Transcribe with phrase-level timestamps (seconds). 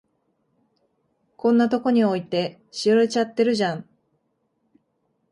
[1.37, 3.89] こんなとこに置いて、しおれちゃってるじゃん。